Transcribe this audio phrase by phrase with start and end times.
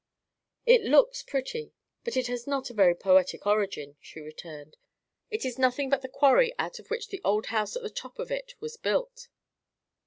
[0.65, 4.75] "It looks pretty, but it has not a very poetic origin," she returned.
[5.29, 8.17] "It is nothing but the quarry out of which the old house at the top
[8.17, 9.27] of it was built."